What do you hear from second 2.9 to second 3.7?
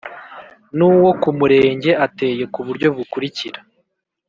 bukurikira